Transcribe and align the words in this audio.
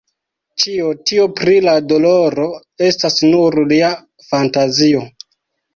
Ĉio 0.61 0.87
tio 1.09 1.27
pri 1.41 1.53
la 1.67 1.75
doloro 1.91 2.49
estas 2.89 3.21
nur 3.29 3.61
lia 3.75 3.95
fantazio. 4.33 5.11